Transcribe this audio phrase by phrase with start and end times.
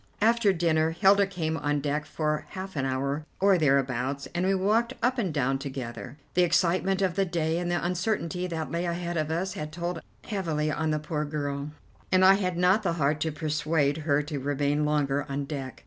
[0.19, 4.93] After dinner Hilda came on deck for half an hour or thereabouts, and we walked
[5.03, 6.17] up and down together.
[6.33, 10.01] The excitement of the day and the uncertainty that lay ahead of us had told
[10.25, 11.69] heavily on the poor girl,
[12.11, 15.79] and I had not the heart to persuade her to remain longer on deck.